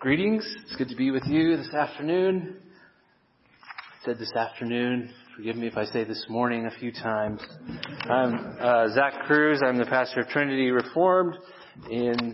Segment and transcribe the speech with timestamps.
[0.00, 0.48] Greetings.
[0.62, 2.54] It's good to be with you this afternoon.
[3.60, 5.10] I said this afternoon.
[5.34, 7.42] Forgive me if I say this morning a few times.
[8.08, 9.60] I'm uh, Zach Kruis.
[9.60, 11.34] I'm the pastor of Trinity Reformed
[11.90, 12.32] in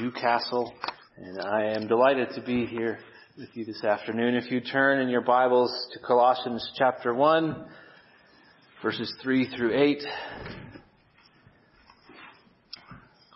[0.00, 0.72] Newcastle,
[1.16, 3.00] and I am delighted to be here
[3.36, 4.36] with you this afternoon.
[4.36, 7.66] If you turn in your Bibles to Colossians chapter 1,
[8.84, 10.02] verses 3 through 8.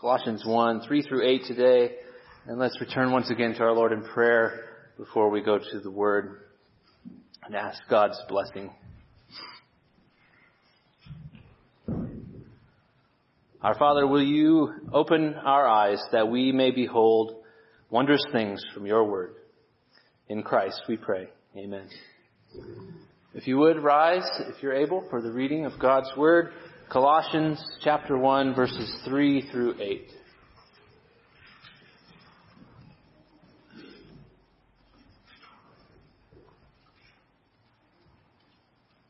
[0.01, 1.95] Colossians 1, 3 through 8 today.
[2.49, 4.65] And let's return once again to our Lord in prayer
[4.97, 6.45] before we go to the Word
[7.45, 8.71] and ask God's blessing.
[13.61, 17.35] Our Father, will you open our eyes that we may behold
[17.91, 19.35] wondrous things from your Word?
[20.31, 21.29] In Christ we pray.
[21.55, 21.87] Amen.
[23.35, 26.53] If you would rise, if you're able, for the reading of God's Word,
[26.91, 30.13] Colossians chapter 1 verses 3 through 8.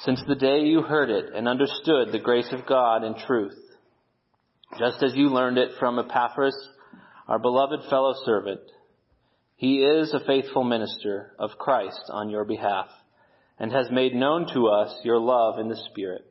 [0.00, 3.58] since the day you heard it and understood the grace of God in truth,
[4.78, 6.56] just as you learned it from Epaphras,
[7.28, 8.60] our beloved fellow servant.
[9.56, 12.88] He is a faithful minister of Christ on your behalf
[13.58, 16.26] and has made known to us your love in the Spirit.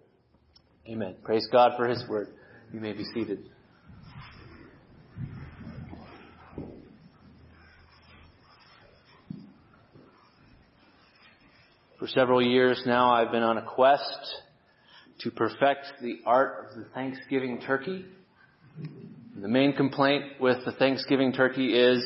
[0.88, 1.16] Amen.
[1.24, 2.28] Praise God for His word.
[2.72, 3.50] You may be seated.
[12.06, 14.36] For several years now, I've been on a quest
[15.22, 18.06] to perfect the art of the Thanksgiving turkey.
[19.42, 22.06] The main complaint with the Thanksgiving turkey is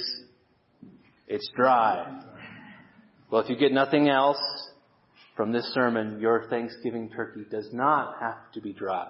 [1.28, 2.22] it's dry.
[3.29, 4.40] Well, if you get nothing else
[5.35, 9.09] from this sermon, your Thanksgiving turkey does not have to be dry.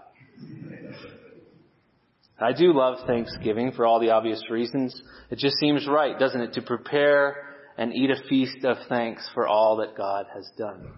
[2.41, 4.99] I do love Thanksgiving for all the obvious reasons.
[5.29, 7.48] It just seems right, doesn't it, to prepare
[7.79, 10.91] and eat a feast of thanks for all that God has done.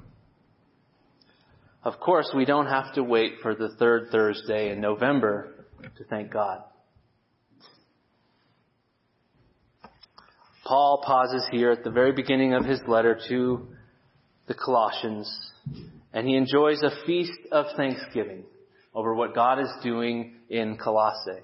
[1.84, 6.34] Of course, we don't have to wait for the third Thursday in November to thank
[6.34, 6.64] God.
[10.66, 13.68] Paul pauses here at the very beginning of his letter to
[14.48, 15.32] the Colossians,
[16.14, 18.44] and he enjoys a feast of thanksgiving
[18.96, 21.44] over what God is doing in Colossae.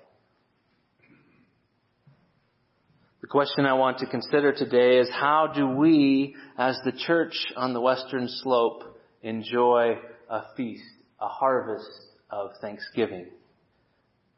[3.21, 7.73] The question I want to consider today is how do we, as the church on
[7.73, 8.83] the western slope,
[9.23, 9.95] enjoy
[10.29, 10.83] a feast,
[11.19, 11.89] a harvest
[12.29, 13.27] of thanksgiving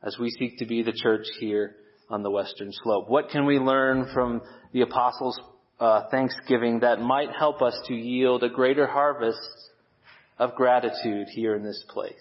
[0.01, 1.75] as we seek to be the church here
[2.09, 3.09] on the western slope?
[3.09, 4.41] What can we learn from
[4.71, 5.39] the apostles'
[5.81, 9.41] uh, thanksgiving that might help us to yield a greater harvest
[10.37, 12.13] of gratitude here in this place?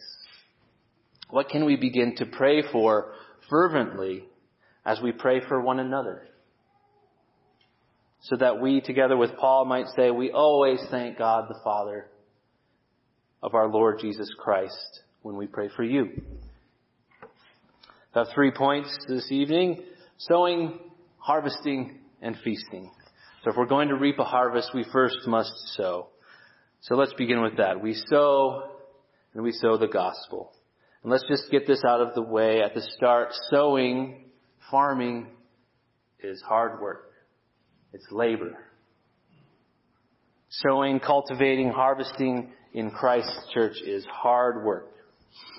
[1.31, 3.13] What can we begin to pray for
[3.49, 4.25] fervently
[4.85, 6.25] as we pray for one another?
[8.21, 12.07] So that we, together with Paul, might say, we always thank God the Father
[13.43, 16.23] of our Lord Jesus Christ when we pray for you.
[18.15, 19.85] I have three points this evening.
[20.19, 20.81] Sowing,
[21.19, 22.91] harvesting, and feasting.
[23.45, 26.09] So if we're going to reap a harvest, we first must sow.
[26.81, 27.81] So let's begin with that.
[27.81, 28.71] We sow,
[29.35, 30.53] and we sow the gospel.
[31.03, 33.29] And let's just get this out of the way at the start.
[33.51, 34.25] Sowing,
[34.71, 35.29] farming,
[36.21, 37.08] is hard work.
[37.93, 38.59] It's labor.
[40.51, 44.93] Sowing, cultivating, harvesting in Christ's church is hard work.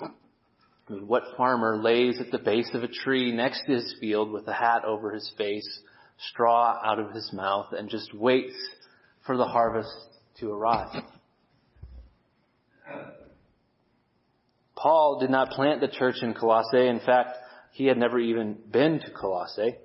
[0.02, 4.32] I mean, what farmer lays at the base of a tree next to his field
[4.32, 5.80] with a hat over his face,
[6.30, 8.56] straw out of his mouth, and just waits
[9.26, 9.94] for the harvest
[10.40, 11.02] to arrive?
[14.76, 16.88] Paul did not plant the church in Colossae.
[16.88, 17.36] In fact,
[17.72, 19.76] he had never even been to Colossae.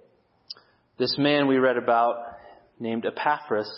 [0.98, 2.16] This man we read about
[2.80, 3.70] named Epaphras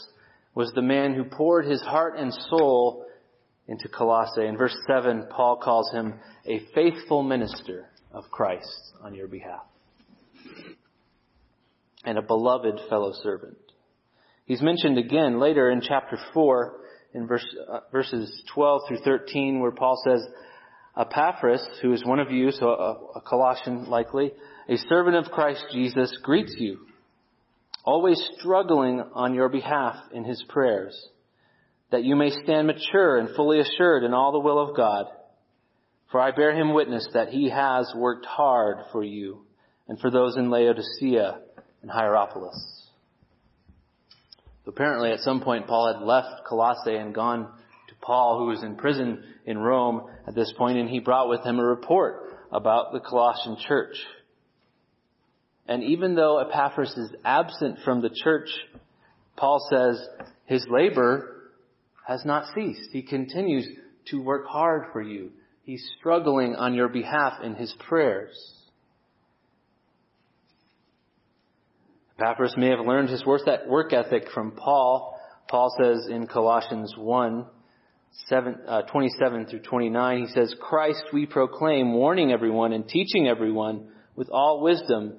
[0.56, 3.06] was the man who poured his heart and soul
[3.68, 4.46] into Colossae.
[4.46, 6.16] In verse 7, Paul calls him
[6.46, 9.64] a faithful minister of Christ on your behalf
[12.04, 13.58] and a beloved fellow servant.
[14.46, 16.80] He's mentioned again later in chapter 4
[17.14, 20.26] in verse, uh, verses 12 through 13 where Paul says,
[20.98, 24.32] Epaphras, who is one of you, so a, a Colossian likely,
[24.70, 26.80] a servant of Christ Jesus, greets you
[27.88, 30.94] always struggling on your behalf in his prayers,
[31.90, 35.06] that you may stand mature and fully assured in all the will of God.
[36.12, 39.46] For I bear him witness that he has worked hard for you
[39.88, 41.40] and for those in Laodicea
[41.82, 42.90] and Hierapolis.
[44.68, 48.76] Apparently at some point Paul had left Colossae and gone to Paul who was in
[48.76, 53.00] prison in Rome at this point and he brought with him a report about the
[53.00, 53.96] Colossian church.
[55.68, 58.50] And even though Epaphras is absent from the church,
[59.36, 60.08] Paul says
[60.46, 61.52] his labor
[62.08, 62.90] has not ceased.
[62.92, 63.68] He continues
[64.10, 65.32] to work hard for you.
[65.64, 68.36] He's struggling on your behalf in his prayers.
[72.18, 75.20] Epaphras may have learned his work ethic from Paul.
[75.50, 77.46] Paul says in Colossians 1,
[78.28, 83.90] 7, uh, 27 through 29, he says, Christ we proclaim, warning everyone and teaching everyone
[84.16, 85.18] with all wisdom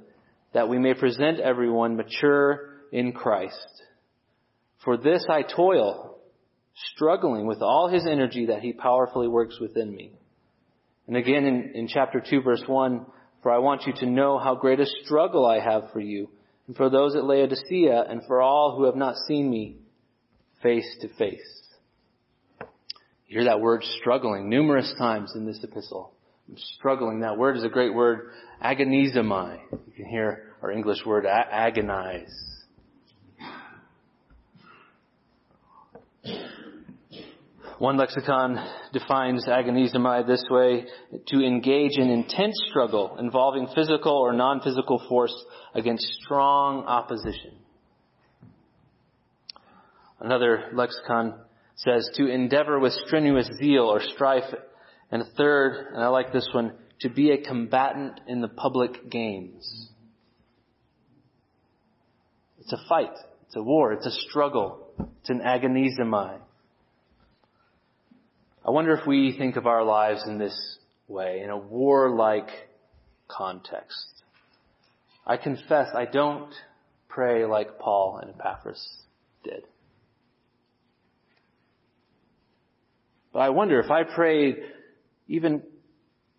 [0.53, 3.83] that we may present everyone mature in Christ.
[4.85, 6.19] For this I toil,
[6.95, 10.12] struggling with all his energy that he powerfully works within me.
[11.06, 13.06] And again in, in chapter 2 verse 1,
[13.43, 16.29] for I want you to know how great a struggle I have for you,
[16.67, 19.77] and for those at Laodicea, and for all who have not seen me
[20.62, 21.62] face to face.
[23.27, 26.12] You hear that word struggling numerous times in this epistle.
[26.49, 27.21] I'm struggling.
[27.21, 28.31] That word is a great word,
[28.65, 29.59] agonizomai.
[29.71, 32.33] You can hear our English word agonize.
[37.79, 38.59] One lexicon
[38.93, 40.87] defines agonizomai this way,
[41.29, 45.35] to engage in intense struggle involving physical or non-physical force
[45.75, 47.53] against strong opposition.
[50.19, 51.35] Another lexicon
[51.77, 54.53] says to endeavor with strenuous zeal or strife.
[55.10, 59.10] And a third, and I like this one, to be a combatant in the public
[59.10, 59.88] games.
[62.60, 63.14] It's a fight.
[63.46, 63.93] It's a war.
[63.93, 64.88] It's a struggle.
[65.20, 66.38] It's an agonizomai.
[68.66, 72.50] I wonder if we think of our lives in this way, in a war-like
[73.26, 74.22] context.
[75.26, 76.52] I confess I don't
[77.08, 78.87] pray like Paul and Epaphras
[79.44, 79.64] did.
[83.32, 84.56] But I wonder if I prayed
[85.29, 85.63] even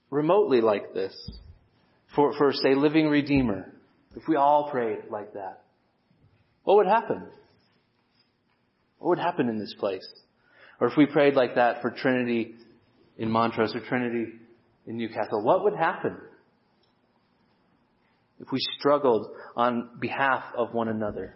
[0.10, 1.16] remotely like this
[2.16, 3.72] for, for say, living Redeemer,
[4.16, 5.62] if we all prayed like that,
[6.64, 7.28] what would happen?
[8.98, 10.08] What would happen in this place?
[10.80, 12.56] Or if we prayed like that for Trinity
[13.18, 14.34] in Montrose or Trinity
[14.88, 16.18] in Newcastle, what would happen?
[18.40, 21.36] If we struggled on behalf of one another.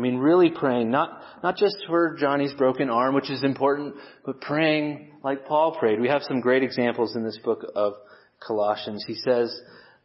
[0.00, 4.40] I mean, really praying, not, not just for Johnny's broken arm, which is important, but
[4.40, 6.00] praying like Paul prayed.
[6.00, 7.92] We have some great examples in this book of
[8.40, 9.04] Colossians.
[9.06, 9.54] He says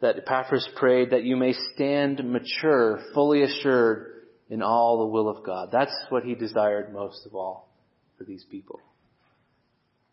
[0.02, 5.46] that Epaphras prayed that you may stand mature, fully assured in all the will of
[5.46, 5.70] God.
[5.72, 7.70] That's what he desired most of all
[8.18, 8.82] for these people.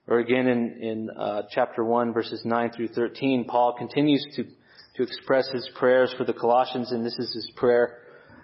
[0.06, 5.02] Or again in, in uh, chapter 1 verses 9 through 13, Paul continues to, to
[5.02, 7.98] express his prayers for the Colossians, and this is his prayer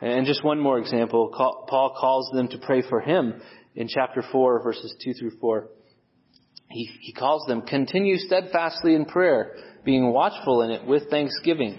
[0.00, 3.40] And just one more example, Paul calls them to pray for him
[3.74, 5.68] in chapter 4, verses 2 through 4.
[6.70, 11.78] He, he calls them, continue steadfastly in prayer, being watchful in it with thanksgiving.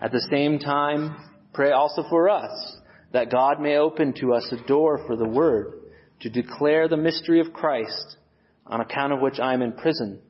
[0.00, 1.16] At the same time,
[1.52, 2.76] pray also for us,
[3.12, 5.74] that God may open to us a door for the word,
[6.20, 8.16] to declare the mystery of Christ,
[8.66, 10.20] on account of which I am in prison,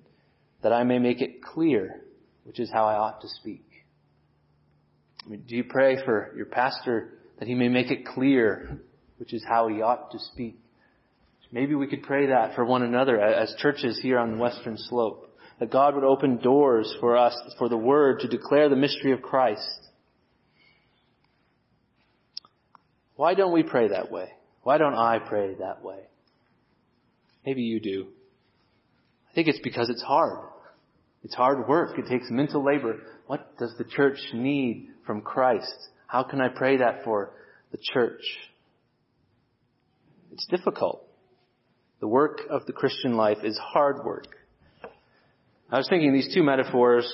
[0.63, 2.03] that I may make it clear,
[2.45, 3.65] which is how I ought to speak.
[5.29, 8.81] Do you pray for your pastor that he may make it clear,
[9.19, 10.59] which is how he ought to speak?
[11.51, 15.25] Maybe we could pray that for one another as churches here on the western slope.
[15.61, 19.23] That God would open doors for us, for the word to declare the mystery of
[19.23, 19.89] Christ.
[23.17, 24.29] Why don't we pray that way?
[24.63, 25.99] Why don't I pray that way?
[27.45, 28.07] Maybe you do.
[29.31, 30.51] I think it's because it's hard.
[31.25, 31.99] It's hard work.
[31.99, 33.01] It takes mental labor.
[33.27, 35.89] What does the church need from Christ?
[36.07, 37.31] How can I pray that for
[37.73, 38.21] the church?
[40.33, 41.03] It's difficult.
[42.01, 44.27] The work of the Christian life is hard work.
[45.71, 47.11] I was thinking these two metaphors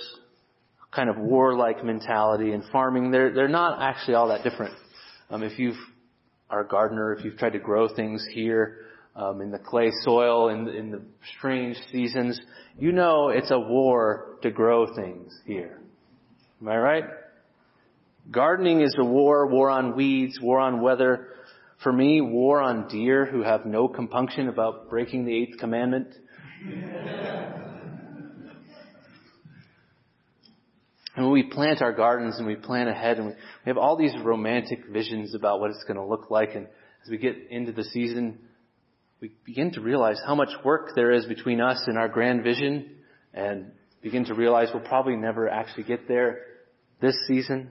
[0.90, 4.74] kind of warlike mentality and farming, they're, they're not actually all that different.
[5.30, 5.78] Um, if you've,
[6.50, 8.80] are a gardener, if you've tried to grow things here,
[9.16, 11.00] um, in the clay soil, in, in the
[11.38, 12.40] strange seasons,
[12.76, 15.80] you know it's a war to grow things here.
[16.60, 17.04] Am I right?
[18.30, 21.28] Gardening is a war, war on weeds, war on weather.
[21.82, 26.08] For me, war on deer who have no compunction about breaking the eighth commandment.
[31.16, 33.96] And when we plant our gardens and we plan ahead and we, we have all
[33.96, 36.66] these romantic visions about what it's going to look like and
[37.04, 38.38] as we get into the season,
[39.20, 42.90] we begin to realize how much work there is between us and our grand vision
[43.32, 46.40] and begin to realize we'll probably never actually get there
[47.00, 47.70] this season.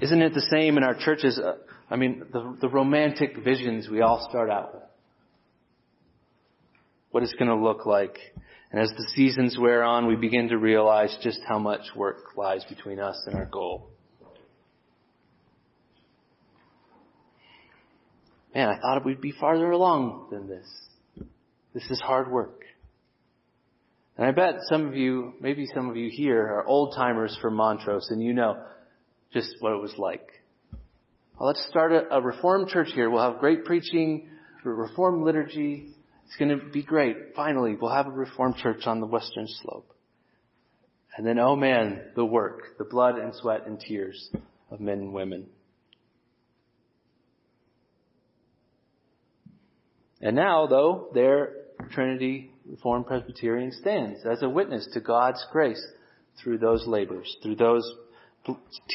[0.00, 1.38] Isn't it the same in our churches?
[1.38, 1.56] Uh,
[1.90, 4.82] I mean, the, the romantic visions we all start out with.
[7.10, 8.18] What it's going to look like.
[8.70, 12.64] And as the seasons wear on, we begin to realize just how much work lies
[12.68, 13.90] between us and our goal.
[18.54, 20.66] Man, I thought we'd be farther along than this.
[21.74, 22.62] This is hard work.
[24.16, 27.54] And I bet some of you, maybe some of you here are old timers from
[27.54, 28.56] Montrose and you know
[29.36, 30.26] just what it was like.
[31.38, 33.10] Well, let's start a, a Reformed church here.
[33.10, 34.30] We'll have great preaching,
[34.64, 35.88] Reformed liturgy.
[36.24, 37.16] It's going to be great.
[37.36, 39.94] Finally, we'll have a Reformed church on the western slope.
[41.16, 44.30] And then, oh man, the work, the blood and sweat and tears
[44.70, 45.48] of men and women.
[50.22, 51.52] And now, though, their
[51.90, 55.86] Trinity Reformed Presbyterian stands as a witness to God's grace
[56.42, 57.86] through those labors, through those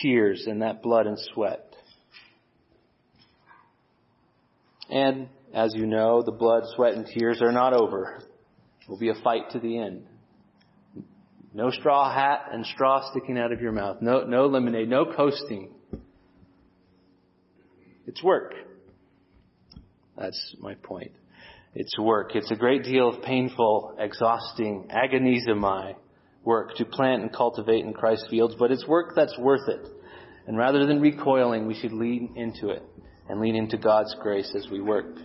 [0.02, 1.74] tears and that blood and sweat.
[4.90, 8.22] And as you know, the blood, sweat, and tears are not over.
[8.82, 10.06] It will be a fight to the end.
[11.54, 13.98] No straw hat and straw sticking out of your mouth.
[14.02, 14.90] No, no lemonade.
[14.90, 15.74] No coasting.
[18.08, 18.54] It's work.
[20.18, 21.12] That's my point.
[21.74, 22.36] It's work.
[22.36, 25.96] It's a great deal of painful, exhausting, agonizomai
[26.44, 29.88] work to plant and cultivate in Christ's fields, but it's work that's worth it.
[30.48, 32.84] And rather than recoiling, we should lean into it
[33.30, 35.16] and lean into God's grace as we work.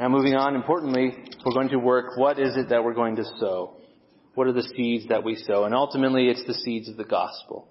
[0.00, 3.24] Now moving on, importantly, we're going to work, what is it that we're going to
[3.38, 3.76] sow?
[4.34, 5.64] What are the seeds that we sow?
[5.64, 7.68] And ultimately, it's the seeds of the gospel.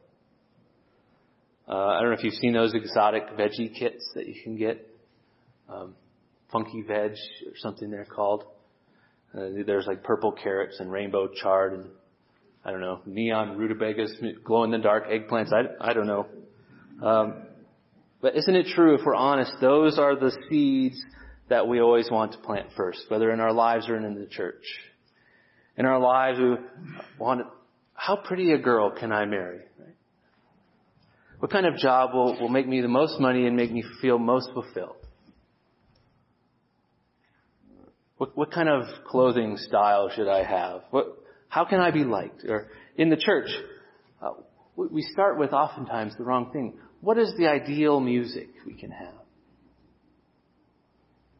[1.67, 4.85] Uh, I don't know if you've seen those exotic veggie kits that you can get.
[5.69, 5.95] Um,
[6.51, 8.43] funky veg or something they're called.
[9.35, 11.85] Uh, there's like purple carrots and rainbow chard and
[12.63, 15.53] I don't know neon rutabagas, glow in the dark eggplants.
[15.53, 16.25] I I don't know.
[17.01, 17.43] Um,
[18.21, 19.53] but isn't it true if we're honest?
[19.61, 21.01] Those are the seeds
[21.49, 24.63] that we always want to plant first, whether in our lives or in the church.
[25.77, 26.55] In our lives, we
[27.17, 27.47] want.
[27.93, 29.61] How pretty a girl can I marry?
[31.39, 34.17] What kind of job will, will make me the most money and make me feel
[34.17, 34.96] most fulfilled?
[38.17, 40.81] What, what kind of clothing style should I have?
[40.91, 41.17] What,
[41.49, 42.43] how can I be liked?
[42.45, 43.49] Or in the church,
[44.21, 44.31] uh,
[44.75, 46.77] we start with oftentimes the wrong thing.
[47.01, 49.13] What is the ideal music we can have?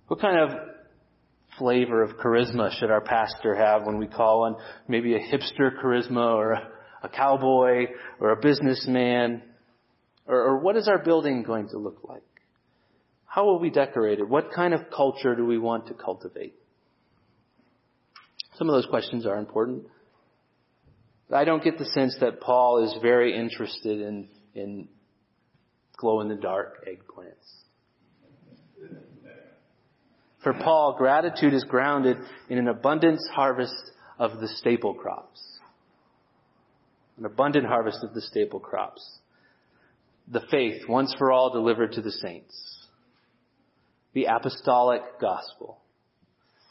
[0.07, 0.57] What kind of
[1.57, 4.55] flavor of charisma should our pastor have when we call on
[4.87, 6.67] maybe a hipster charisma or a,
[7.03, 7.87] a cowboy
[8.19, 9.41] or a businessman?
[10.27, 12.21] Or, or what is our building going to look like?
[13.25, 14.29] How will we decorate it?
[14.29, 16.55] What kind of culture do we want to cultivate?
[18.57, 19.83] Some of those questions are important.
[21.31, 24.87] I don't get the sense that Paul is very interested in, in
[25.95, 27.65] glow in the dark eggplants.
[30.43, 32.17] For Paul, gratitude is grounded
[32.49, 35.41] in an abundance harvest of the staple crops.
[37.17, 39.05] An abundant harvest of the staple crops.
[40.31, 42.87] The faith, once for all, delivered to the saints.
[44.13, 45.79] The apostolic gospel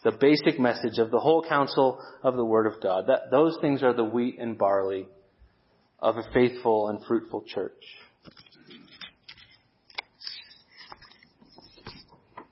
[0.05, 3.07] the basic message of the whole counsel of the Word of God.
[3.09, 5.09] That, those things are the wheat and barley
[5.99, 7.73] of a faithful and fruitful church.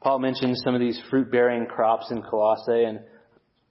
[0.00, 3.00] Paul mentions some of these fruit-bearing crops in Colossae, and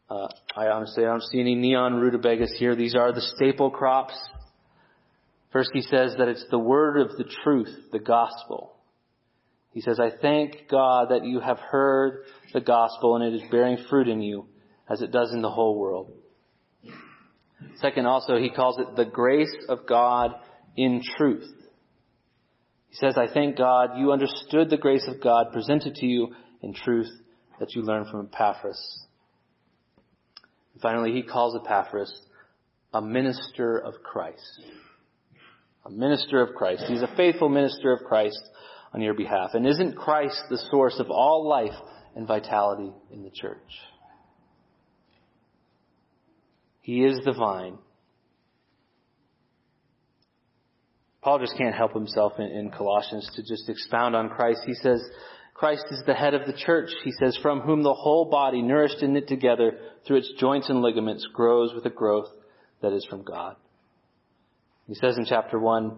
[0.10, 2.76] uh, I honestly don't see any neon rutabagas here.
[2.76, 4.14] These are the staple crops.
[5.52, 8.73] First, he says that it's the word of the truth, the gospel.
[9.74, 13.78] He says, I thank God that you have heard the gospel and it is bearing
[13.90, 14.46] fruit in you
[14.90, 16.12] as it does in the whole world.
[17.78, 20.36] Second, also, he calls it the grace of God
[20.76, 21.50] in truth.
[22.90, 26.76] He says, I thank God you understood the grace of God presented to you in
[26.76, 27.10] truth
[27.60, 29.06] that you learned from Epaphras.
[30.74, 32.14] And finally, he calls Epaphras
[32.94, 34.62] a minister of Christ.
[35.86, 36.84] A minister of Christ.
[36.88, 38.40] He's a faithful minister of Christ
[38.94, 39.52] on your behalf.
[39.54, 41.76] And isn't Christ the source of all life
[42.16, 43.58] and vitality in the church?
[46.82, 47.78] He is the vine.
[51.22, 54.60] Paul just can't help himself in, in, Colossians to just expound on Christ.
[54.66, 55.02] He says,
[55.54, 56.90] Christ is the head of the church.
[57.06, 60.82] He says, from whom the whole body, nourished and knit together through its joints and
[60.82, 62.28] ligaments, grows with a growth
[62.82, 63.56] that is from God.
[64.88, 65.98] He says in chapter 1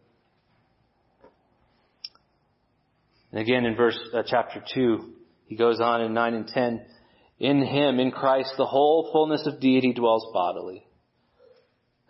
[3.31, 5.13] And again in verse uh, chapter 2,
[5.45, 6.85] he goes on in 9 and 10,
[7.39, 10.85] in him, in Christ, the whole fullness of deity dwells bodily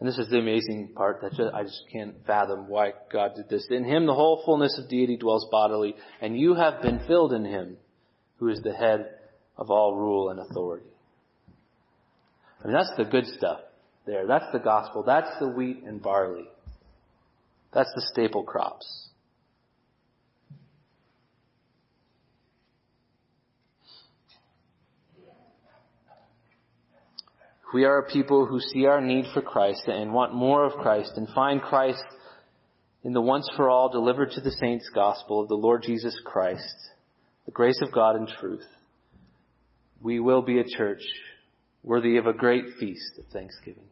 [0.02, 3.50] and this is the amazing part that just, I just can't fathom why God did
[3.50, 3.68] this.
[3.70, 7.46] In him the whole fullness of deity dwells bodily, and you have been filled in
[7.46, 7.78] him,
[8.38, 9.06] who is the head
[9.60, 10.88] of all rule and authority.
[12.64, 13.60] I mean, that's the good stuff
[14.08, 14.26] there.
[14.26, 15.04] That's the gospel.
[15.04, 16.50] That's the wheat and barley.
[17.72, 19.10] That's the staple crops.
[27.74, 31.14] We are a people who see our need for Christ and want more of Christ
[31.16, 32.04] and find Christ
[33.04, 36.76] in the once for all delivered to the saints gospel of the Lord Jesus Christ,
[37.46, 38.66] the grace of God and truth.
[40.02, 41.02] We will be a church
[41.84, 43.86] worthy of a great feast of thanksgiving.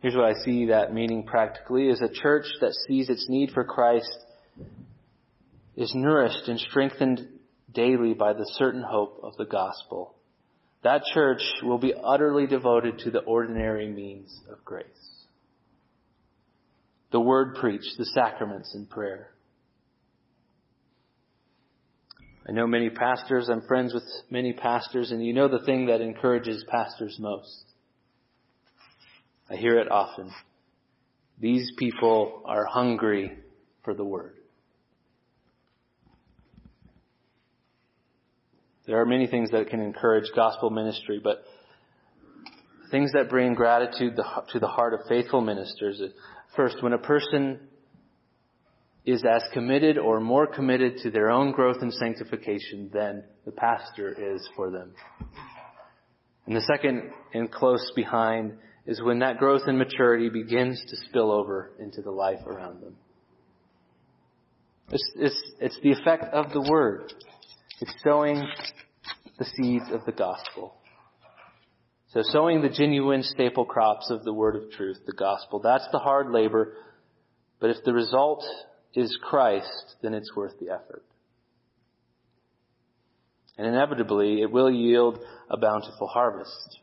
[0.00, 3.64] Here's what I see that meaning practically is a church that sees its need for
[3.64, 4.18] Christ
[5.76, 7.26] is nourished and strengthened
[7.74, 10.14] daily by the certain hope of the gospel.
[10.82, 14.86] That church will be utterly devoted to the ordinary means of grace.
[17.10, 19.30] The word preached, the sacraments and prayer.
[22.46, 26.02] I know many pastors, I'm friends with many pastors, and you know the thing that
[26.02, 27.64] encourages pastors most.
[29.48, 30.30] I hear it often.
[31.40, 33.32] These people are hungry
[33.82, 34.33] for the word.
[38.86, 41.42] There are many things that can encourage gospel ministry, but
[42.90, 46.02] things that bring gratitude to the heart of faithful ministers.
[46.54, 47.60] First, when a person
[49.04, 54.34] is as committed or more committed to their own growth and sanctification than the pastor
[54.34, 54.92] is for them.
[56.46, 58.54] And the second and close behind
[58.86, 62.96] is when that growth and maturity begins to spill over into the life around them.
[64.90, 67.12] It's, it's, it's the effect of the word.
[67.84, 68.48] It's sowing
[69.38, 70.74] the seeds of the gospel.
[72.14, 75.98] So sowing the genuine staple crops of the word of truth, the gospel, that's the
[75.98, 76.78] hard labor.
[77.60, 78.42] But if the result
[78.94, 81.04] is Christ, then it's worth the effort.
[83.58, 85.18] And inevitably, it will yield
[85.50, 86.78] a bountiful harvest.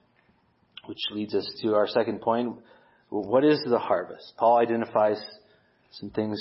[0.86, 2.58] Which leads us to our second point.
[3.10, 4.34] What is the harvest?
[4.38, 5.20] Paul identifies
[5.94, 6.40] some things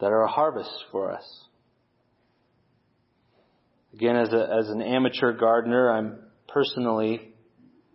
[0.00, 1.46] that are a harvest for us.
[3.94, 7.32] Again, as, a, as an amateur gardener, I'm personally,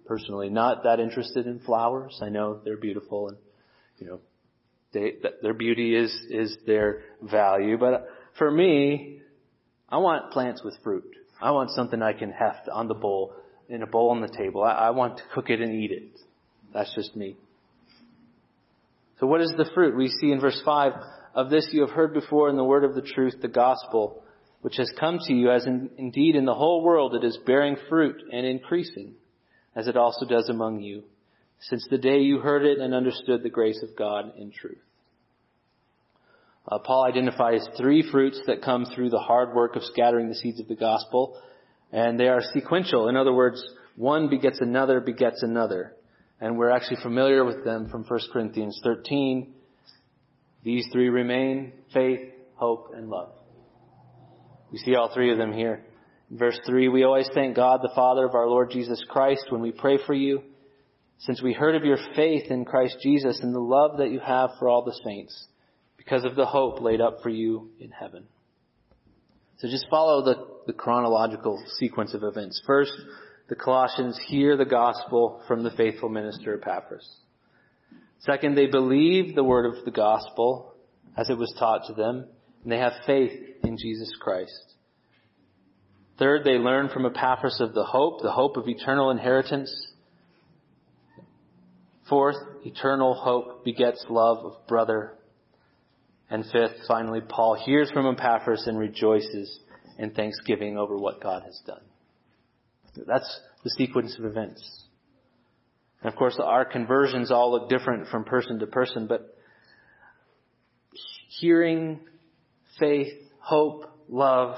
[0.06, 2.20] personally not that interested in flowers.
[2.22, 3.38] I know they're beautiful and,
[3.98, 4.20] you know,
[4.94, 7.78] they, their beauty is, is their value.
[7.78, 9.22] But for me,
[9.90, 11.16] I want plants with fruit.
[11.42, 13.34] I want something I can heft on the bowl,
[13.70, 14.64] in a bowl on the table.
[14.64, 16.20] I, I want to cook it and eat it.
[16.74, 17.38] That's just me.
[19.20, 19.96] So what is the fruit?
[19.96, 20.94] We see in verse 5,
[21.36, 24.24] of this you have heard before in the word of the truth, the gospel,
[24.66, 27.78] which has come to you, as in, indeed in the whole world it is bearing
[27.88, 29.14] fruit and increasing,
[29.76, 31.04] as it also does among you,
[31.60, 34.82] since the day you heard it and understood the grace of God in truth.
[36.68, 40.60] Uh, Paul identifies three fruits that come through the hard work of scattering the seeds
[40.60, 41.40] of the gospel,
[41.92, 43.08] and they are sequential.
[43.08, 43.64] In other words,
[43.96, 45.94] one begets another begets another.
[46.42, 49.54] And we're actually familiar with them from 1 Corinthians 13.
[50.64, 53.30] These three remain faith, hope, and love.
[54.76, 55.86] We see all three of them here.
[56.30, 59.72] Verse 3, we always thank God, the Father of our Lord Jesus Christ, when we
[59.72, 60.42] pray for you,
[61.18, 64.50] since we heard of your faith in Christ Jesus and the love that you have
[64.60, 65.46] for all the saints,
[65.96, 68.26] because of the hope laid up for you in heaven.
[69.60, 72.62] So just follow the, the chronological sequence of events.
[72.68, 72.92] First,
[73.48, 77.10] the Colossians hear the gospel from the faithful minister Epaphras.
[78.20, 80.74] Second, they believe the word of the gospel
[81.16, 82.28] as it was taught to them,
[82.66, 83.32] and they have faith
[83.64, 84.74] in Jesus Christ.
[86.18, 89.72] Third, they learn from Epaphras of the hope, the hope of eternal inheritance.
[92.10, 95.14] Fourth, eternal hope begets love of brother.
[96.32, 99.60] And fifth, finally, Paul hears from Epaphras and rejoices
[100.00, 101.84] in thanksgiving over what God has done.
[103.06, 104.86] That's the sequence of events.
[106.02, 109.36] And of course, our conversions all look different from person to person, but
[111.40, 112.00] hearing,
[112.80, 114.58] faith, hope, love,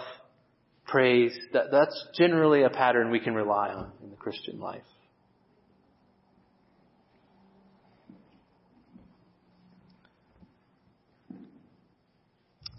[0.86, 4.82] praise, that, that's generally a pattern we can rely on in the Christian life.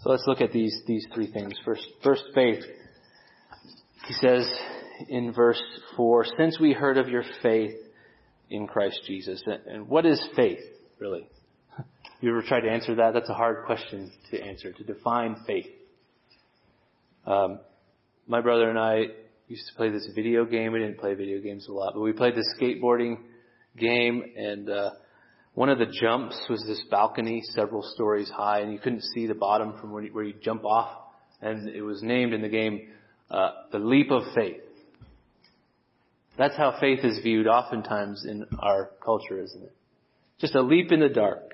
[0.01, 1.53] So let's look at these, these three things.
[1.65, 2.63] First, first faith.
[4.07, 4.49] He says
[5.09, 5.61] in verse
[5.97, 7.75] 4, since we heard of your faith
[8.49, 9.43] in Christ Jesus.
[9.67, 10.59] And what is faith,
[10.99, 11.27] really?
[12.21, 13.13] You ever tried to answer that?
[13.13, 15.67] That's a hard question to answer, to define faith.
[17.25, 17.59] Um,
[18.27, 19.05] my brother and I
[19.47, 20.73] used to play this video game.
[20.73, 23.19] We didn't play video games a lot, but we played this skateboarding
[23.77, 24.89] game and, uh,
[25.53, 29.33] one of the jumps was this balcony several stories high and you couldn't see the
[29.33, 30.97] bottom from where you, where you jump off.
[31.41, 32.89] And it was named in the game,
[33.31, 34.61] uh, the leap of faith.
[36.37, 39.75] That's how faith is viewed oftentimes in our culture, isn't it?
[40.39, 41.53] Just a leap in the dark.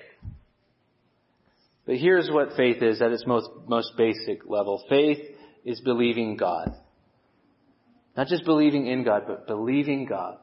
[1.85, 4.83] But here's what faith is at its most, most basic level.
[4.89, 5.19] Faith
[5.63, 6.73] is believing God.
[8.17, 10.37] Not just believing in God, but believing God.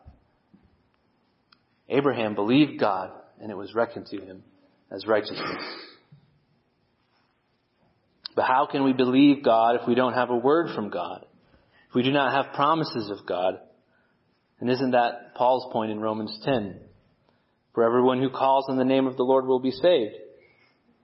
[1.89, 4.45] Abraham believed God and it was reckoned to him
[4.91, 5.65] as righteousness.
[8.35, 11.27] But how can we believe God if we don't have a word from God?
[11.89, 13.59] If we do not have promises of God?
[14.61, 16.81] And isn't that Paul's point in Romans 10?
[17.75, 20.15] For everyone who calls on the name of the Lord will be saved.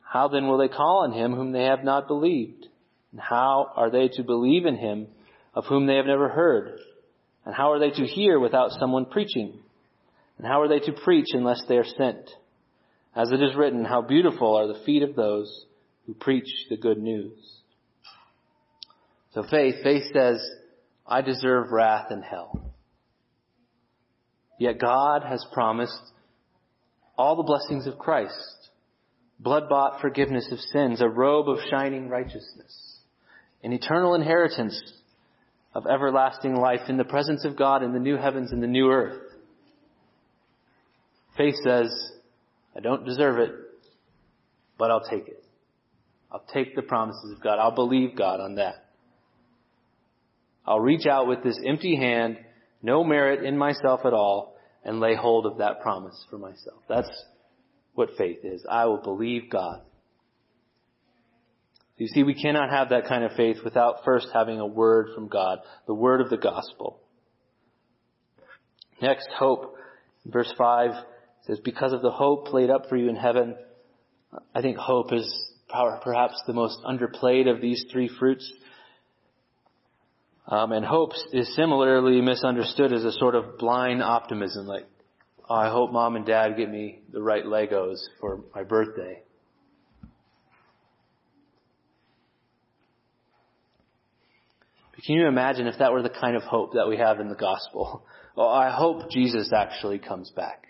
[0.08, 2.66] How then will they call on him whom they have not believed?
[3.12, 5.08] And how are they to believe in him
[5.54, 6.78] of whom they have never heard?
[7.44, 9.58] And how are they to hear without someone preaching?
[10.38, 12.30] And how are they to preach unless they are sent?
[13.14, 15.66] As it is written, how beautiful are the feet of those
[16.06, 17.38] who preach the good news.
[19.34, 20.40] So faith, faith says,
[21.06, 22.72] I deserve wrath and hell.
[24.58, 26.00] Yet God has promised
[27.18, 28.57] all the blessings of Christ.
[29.40, 32.98] Blood bought forgiveness of sins, a robe of shining righteousness,
[33.62, 34.80] an eternal inheritance
[35.74, 38.90] of everlasting life in the presence of God in the new heavens and the new
[38.90, 39.20] earth.
[41.36, 41.88] Faith says,
[42.76, 43.52] I don't deserve it,
[44.76, 45.44] but I'll take it.
[46.32, 47.58] I'll take the promises of God.
[47.58, 48.86] I'll believe God on that.
[50.66, 52.38] I'll reach out with this empty hand,
[52.82, 56.82] no merit in myself at all, and lay hold of that promise for myself.
[56.88, 57.08] That's
[57.98, 58.64] what faith is.
[58.70, 59.82] I will believe God.
[61.96, 65.26] You see, we cannot have that kind of faith without first having a word from
[65.26, 65.58] God,
[65.88, 67.00] the word of the gospel.
[69.02, 69.74] Next, hope.
[70.24, 70.90] Verse 5
[71.42, 73.56] says, because of the hope laid up for you in heaven,
[74.54, 78.50] I think hope is perhaps the most underplayed of these three fruits.
[80.46, 84.86] Um, and hope is similarly misunderstood as a sort of blind optimism, like,
[85.50, 89.22] I hope mom and dad get me the right Legos for my birthday.
[94.94, 97.28] But can you imagine if that were the kind of hope that we have in
[97.28, 98.04] the gospel?
[98.36, 100.68] Oh, I hope Jesus actually comes back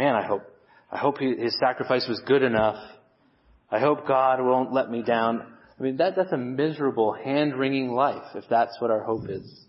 [0.00, 0.42] man, I hope,
[0.90, 2.82] I hope his sacrifice was good enough.
[3.70, 5.42] I hope God won't let me down.
[5.78, 9.66] I mean, that, that's a miserable, hand-wringing life if that's what our hope is.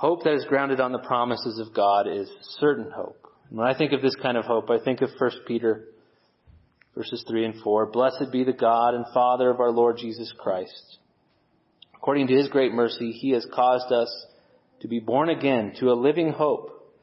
[0.00, 2.26] Hope that is grounded on the promises of God is
[2.58, 3.22] certain hope.
[3.50, 5.88] And when I think of this kind of hope, I think of 1 Peter
[6.94, 7.84] verses 3 and 4.
[7.90, 10.96] Blessed be the God and Father of our Lord Jesus Christ.
[11.94, 14.08] According to his great mercy, he has caused us
[14.80, 16.94] to be born again to a living hope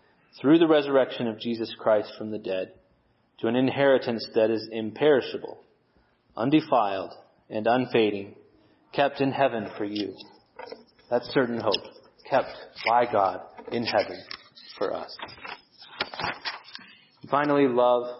[0.41, 2.71] through the resurrection of Jesus Christ from the dead
[3.41, 5.59] to an inheritance that is imperishable,
[6.35, 7.13] undefiled,
[7.47, 8.33] and unfading,
[8.91, 10.15] kept in heaven for you.
[11.11, 11.83] That's certain hope,
[12.29, 12.49] kept
[12.87, 14.21] by God in heaven
[14.77, 15.15] for us.
[17.29, 18.15] Finally, love.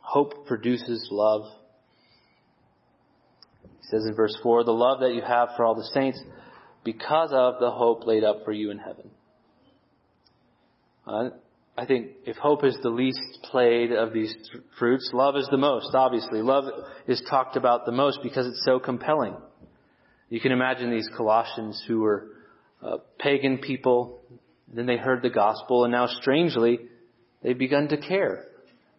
[0.00, 1.42] Hope produces love.
[3.62, 6.20] He says in verse 4, the love that you have for all the saints
[6.84, 9.10] because of the hope laid up for you in heaven.
[11.06, 11.30] Uh,
[11.76, 15.56] I think if hope is the least played of these th- fruits, love is the
[15.56, 16.40] most, obviously.
[16.40, 16.64] Love
[17.06, 19.36] is talked about the most because it's so compelling.
[20.30, 22.28] You can imagine these Colossians who were
[22.82, 24.20] uh, pagan people,
[24.72, 26.80] then they heard the gospel, and now strangely,
[27.42, 28.44] they've begun to care.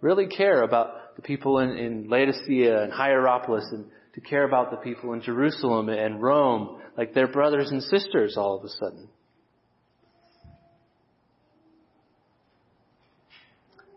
[0.01, 4.77] Really care about the people in, in Laodicea and Hierapolis, and to care about the
[4.77, 9.09] people in Jerusalem and Rome, like their brothers and sisters all of a sudden.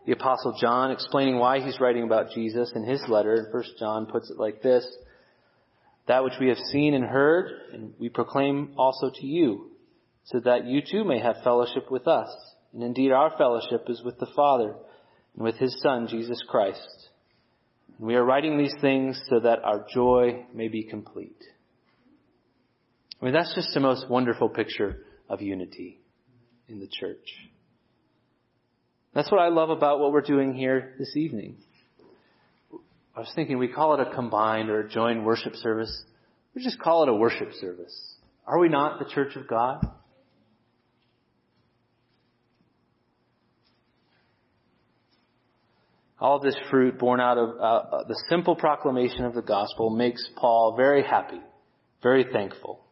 [0.07, 4.07] The apostle John, explaining why he's writing about Jesus in his letter in 1 John,
[4.07, 4.87] puts it like this.
[6.09, 9.70] That which we have seen and heard, and we proclaim also to you,
[10.25, 12.29] so that you too may have fellowship with us.
[12.73, 14.75] And indeed our fellowship is with the Father
[15.35, 17.09] and with His Son, Jesus Christ.
[17.99, 21.43] And we are writing these things so that our joy may be complete.
[23.21, 26.01] I mean, that's just the most wonderful picture of unity
[26.69, 27.27] in the church.
[29.13, 31.57] That's what I love about what we're doing here this evening.
[33.15, 36.05] I was thinking we call it a combined or a joined worship service.
[36.55, 38.15] We just call it a worship service.
[38.47, 39.85] Are we not the church of God?
[46.21, 50.29] All this fruit born out of uh, uh, the simple proclamation of the gospel makes
[50.37, 51.41] Paul very happy,
[52.03, 52.85] very thankful.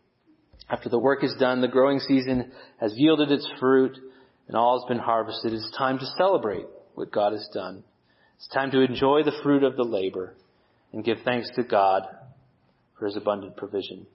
[0.70, 3.98] After the work is done, the growing season has yielded its fruit,
[4.46, 7.84] and all has been harvested, it's time to celebrate what God has done.
[8.36, 10.34] It's time to enjoy the fruit of the labor
[10.92, 12.04] and give thanks to God
[12.98, 14.06] for his abundant provision.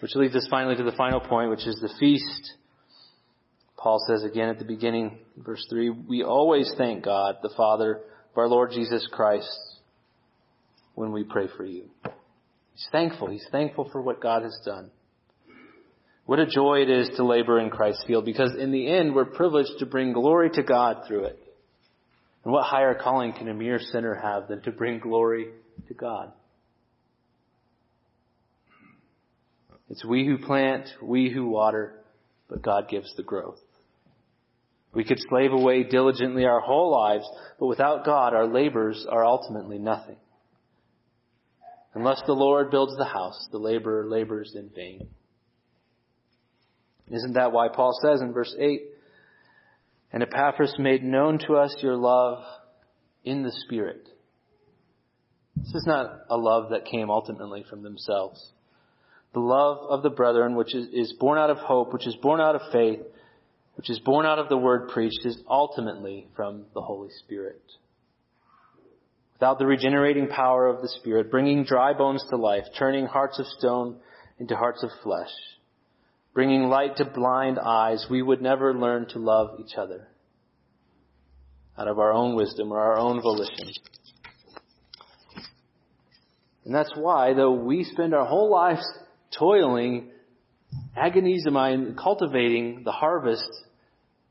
[0.00, 2.52] Which leads us finally to the final point, which is the feast.
[3.76, 8.00] Paul says again at the beginning, verse 3, we always thank God, the Father
[8.34, 9.48] of our Lord Jesus Christ,
[10.96, 11.84] when we pray for you.
[12.72, 13.30] He's thankful.
[13.30, 14.90] He's thankful for what God has done.
[16.26, 19.24] What a joy it is to labor in Christ's field because in the end we're
[19.24, 21.38] privileged to bring glory to God through it.
[22.42, 25.48] And what higher calling can a mere sinner have than to bring glory
[25.86, 26.32] to God?
[29.90, 31.94] It's we who plant, we who water,
[32.48, 33.60] but God gives the growth.
[34.94, 37.28] We could slave away diligently our whole lives,
[37.58, 40.16] but without God our labors are ultimately nothing.
[41.94, 45.08] Unless the Lord builds the house, the laborer labors in vain.
[47.10, 48.82] Isn't that why Paul says in verse 8,
[50.12, 52.42] And Epaphras made known to us your love
[53.24, 54.08] in the Spirit.
[55.56, 58.52] This is not a love that came ultimately from themselves.
[59.34, 62.40] The love of the brethren, which is, is born out of hope, which is born
[62.40, 63.00] out of faith,
[63.76, 67.62] which is born out of the word preached, is ultimately from the Holy Spirit.
[69.34, 73.46] Without the regenerating power of the Spirit, bringing dry bones to life, turning hearts of
[73.58, 73.98] stone
[74.38, 75.32] into hearts of flesh,
[76.32, 80.08] bringing light to blind eyes, we would never learn to love each other
[81.76, 83.68] out of our own wisdom or our own volition.
[86.64, 88.84] And that's why, though we spend our whole lives
[89.36, 90.10] toiling,
[90.96, 93.50] agonizing, cultivating the harvest,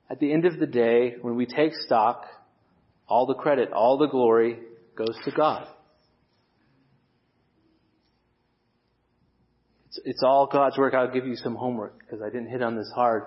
[0.10, 2.26] at the end of the day, when we take stock,
[3.08, 4.60] all the credit, all the glory
[4.96, 5.68] goes to God.
[9.88, 10.94] It's, it's all God's work.
[10.94, 13.24] I'll give you some homework because I didn't hit on this hard.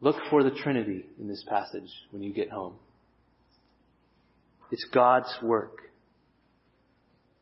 [0.00, 2.74] Look for the Trinity in this passage when you get home.
[4.70, 5.78] It's God's work.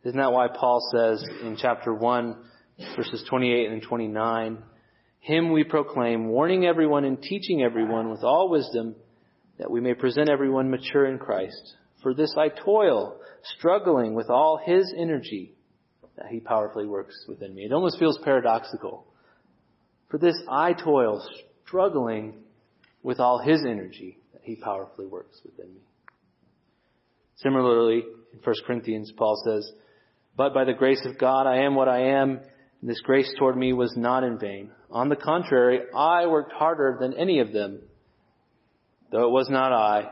[0.05, 2.37] Isn't that why Paul says in chapter 1,
[2.97, 4.63] verses 28 and 29,
[5.21, 8.97] Him we proclaim, warning everyone and teaching everyone with all wisdom,
[9.59, 11.75] that we may present everyone mature in Christ.
[12.03, 13.19] For this I toil,
[13.57, 15.55] struggling with all His energy
[16.17, 17.65] that He powerfully works within me.
[17.65, 19.07] It almost feels paradoxical.
[20.11, 21.27] For this I toil,
[21.67, 22.35] struggling
[23.03, 25.81] with all His energy that He powerfully works within me.
[27.37, 29.71] Similarly, in 1 Corinthians, Paul says,
[30.37, 32.41] But by the grace of God I am what I am,
[32.81, 34.71] and this grace toward me was not in vain.
[34.91, 37.81] On the contrary, I worked harder than any of them,
[39.13, 40.11] though it was not I,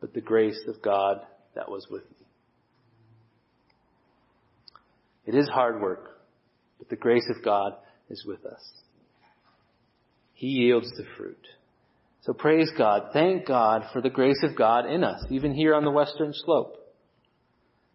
[0.00, 1.20] but the grace of God
[1.54, 2.26] that was with me.
[5.26, 6.20] It is hard work,
[6.78, 7.74] but the grace of God
[8.10, 8.62] is with us.
[10.34, 11.46] He yields the fruit.
[12.22, 13.10] So praise God.
[13.12, 16.83] Thank God for the grace of God in us, even here on the western slope.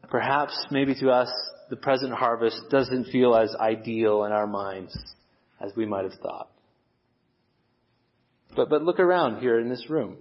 [0.10, 1.32] Perhaps, maybe to us,
[1.70, 4.98] the present harvest doesn't feel as ideal in our minds
[5.62, 6.50] as we might have thought.
[8.56, 10.18] But, but look around here in this room.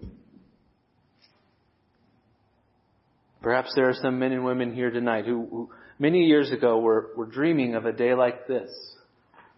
[3.41, 7.11] Perhaps there are some men and women here tonight who, who many years ago were,
[7.17, 8.71] were dreaming of a day like this,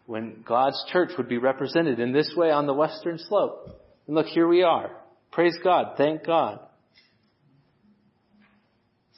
[0.07, 3.69] when God's church would be represented in this way on the western slope.
[4.07, 4.91] And look, here we are.
[5.33, 5.95] Praise God.
[5.97, 6.61] Thank God.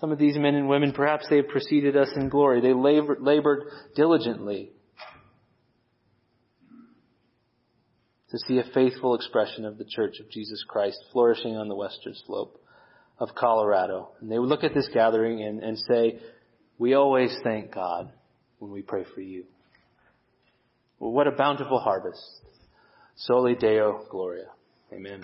[0.02, 2.60] Some of these men and women, perhaps they have preceded us in glory.
[2.60, 4.72] They labored, labored diligently
[8.30, 12.14] to see a faithful expression of the Church of Jesus Christ flourishing on the western
[12.26, 12.60] slope
[13.20, 14.08] of Colorado.
[14.20, 16.18] And they would look at this gathering and, and say,
[16.78, 18.10] we always thank God
[18.58, 19.44] when we pray for you.
[20.98, 22.20] Well, what a bountiful harvest.
[23.14, 24.48] Soli Deo Gloria.
[24.92, 25.22] Amen.